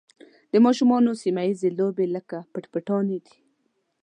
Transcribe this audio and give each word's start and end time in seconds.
د 0.51 0.53
ماشومانو 0.65 1.11
سیمه 1.23 1.43
ییزې 1.47 1.69
لوبې 1.79 2.05
لکه 2.15 2.37
پټ 2.51 2.63
پټونی 2.71 3.17
دي. 3.25 3.35